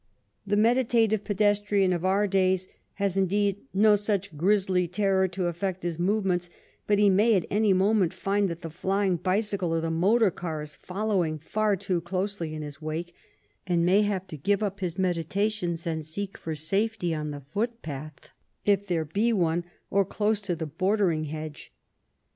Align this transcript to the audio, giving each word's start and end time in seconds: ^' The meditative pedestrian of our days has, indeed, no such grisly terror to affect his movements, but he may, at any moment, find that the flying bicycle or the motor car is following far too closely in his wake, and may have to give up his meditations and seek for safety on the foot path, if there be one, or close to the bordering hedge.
^' 0.01 0.03
The 0.47 0.57
meditative 0.57 1.23
pedestrian 1.23 1.93
of 1.93 2.03
our 2.03 2.25
days 2.25 2.67
has, 2.95 3.15
indeed, 3.17 3.57
no 3.71 3.95
such 3.95 4.35
grisly 4.35 4.87
terror 4.87 5.27
to 5.27 5.45
affect 5.45 5.83
his 5.83 5.99
movements, 5.99 6.49
but 6.87 6.97
he 6.97 7.07
may, 7.07 7.35
at 7.35 7.45
any 7.51 7.71
moment, 7.71 8.11
find 8.11 8.49
that 8.49 8.61
the 8.61 8.71
flying 8.71 9.17
bicycle 9.17 9.71
or 9.75 9.79
the 9.79 9.91
motor 9.91 10.31
car 10.31 10.63
is 10.63 10.73
following 10.73 11.37
far 11.37 11.75
too 11.75 12.01
closely 12.01 12.55
in 12.55 12.63
his 12.63 12.81
wake, 12.81 13.13
and 13.67 13.85
may 13.85 14.01
have 14.01 14.25
to 14.29 14.37
give 14.37 14.63
up 14.63 14.79
his 14.79 14.97
meditations 14.97 15.85
and 15.85 16.03
seek 16.03 16.35
for 16.35 16.55
safety 16.55 17.13
on 17.13 17.29
the 17.29 17.41
foot 17.41 17.83
path, 17.83 18.31
if 18.65 18.87
there 18.87 19.05
be 19.05 19.31
one, 19.31 19.63
or 19.91 20.03
close 20.03 20.41
to 20.41 20.55
the 20.55 20.65
bordering 20.65 21.25
hedge. 21.25 21.71